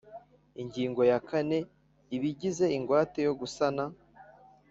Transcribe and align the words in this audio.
Ingingo 0.61 1.01
ya 1.11 1.19
kane 1.29 1.57
Ibigize 2.15 2.65
ingwate 2.77 3.19
yo 3.27 3.33
gusana 3.39 3.83